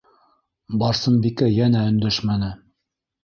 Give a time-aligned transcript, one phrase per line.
[0.83, 2.51] Барсынбикә йәнә өндәшмәне.